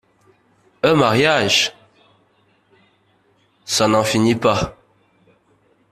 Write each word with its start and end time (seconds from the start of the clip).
Un 0.81 0.95
mariage!… 0.95 1.73
ça 3.65 3.87
n’en 3.87 4.03
finit 4.03 4.33
pas… 4.33 4.75